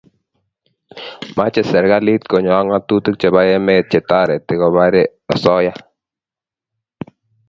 mache 1.37 1.61
serikalit 1.71 2.21
konyo 2.31 2.51
ak 2.57 2.65
ngatutik 2.67 3.15
chebo 3.21 3.39
emet 3.55 3.85
che 3.91 3.99
tareti 4.09 4.53
koparie 4.61 5.03
asoya 5.33 5.73